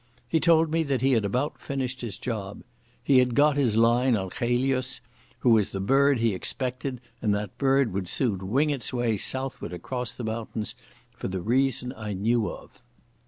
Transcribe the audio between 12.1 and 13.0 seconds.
knew of.